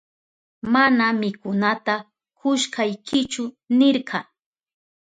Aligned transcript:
Mana 0.73 1.05
mikunata 1.19 1.95
kushkaykichu 2.37 3.43
nirka. 3.77 4.19